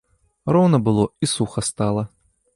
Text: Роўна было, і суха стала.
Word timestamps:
Роўна 0.57 0.77
было, 0.87 1.05
і 1.23 1.31
суха 1.35 1.67
стала. 1.69 2.09